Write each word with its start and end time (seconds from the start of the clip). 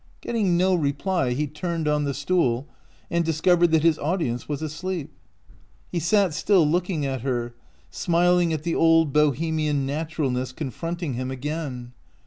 Get 0.21 0.31
ting 0.31 0.57
no 0.57 0.73
reply, 0.73 1.33
he 1.33 1.45
turned 1.45 1.87
on 1.87 2.05
the 2.05 2.15
stool, 2.15 2.65
and 3.11 3.23
discovered 3.23 3.67
that 3.67 3.83
his 3.83 3.99
audience 3.99 4.49
was 4.49 4.63
asleep. 4.63 5.11
He 5.91 5.99
sat 5.99 6.33
still, 6.33 6.67
looking 6.67 7.05
at 7.05 7.21
her— 7.21 7.53
smiling 7.91 8.51
at 8.51 8.63
the 8.63 8.73
old 8.73 9.13
Bohemian 9.13 9.85
naturalness 9.85 10.53
confronting 10.53 11.13
him 11.13 11.27
231 11.27 11.27
OUT 11.35 11.35
OF 11.35 11.69
BOHEMIA 11.69 11.83
again. 11.83 11.91